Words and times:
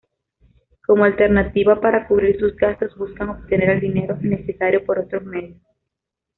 Como 0.83 1.03
alternativa 1.05 1.79
para 1.79 2.07
cubrir 2.07 2.39
sus 2.39 2.55
gastos 2.55 2.97
buscan 2.97 3.29
obtener 3.29 3.69
el 3.69 3.81
dinero 3.81 4.17
necesario 4.19 4.83
por 4.83 4.97
otros 4.97 5.23
medios. 5.23 5.61